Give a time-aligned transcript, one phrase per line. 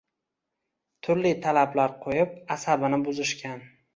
[1.07, 3.63] Turli talablar qo‘yib asabini buzishgan